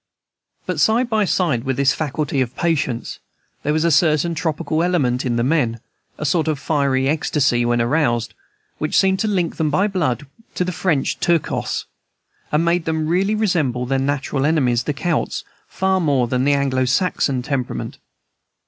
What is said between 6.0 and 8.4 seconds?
a sort of fiery ecstasy when aroused,